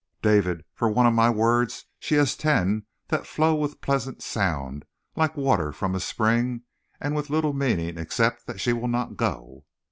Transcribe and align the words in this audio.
"David, 0.23 0.65
for 0.73 0.89
one 0.89 1.05
of 1.05 1.13
my 1.13 1.29
words 1.29 1.85
she 1.99 2.15
has 2.15 2.35
ten 2.35 2.87
that 3.09 3.27
flow 3.27 3.53
with 3.53 3.81
pleasant 3.81 4.23
sound 4.23 4.83
like 5.15 5.37
water 5.37 5.71
from 5.71 5.93
a 5.93 5.99
spring, 5.99 6.63
and 6.99 7.15
with 7.15 7.29
little 7.29 7.53
meaning, 7.53 7.99
except 7.99 8.47
that 8.47 8.59
she 8.59 8.73
will 8.73 8.87
not 8.87 9.15
go." 9.15 9.63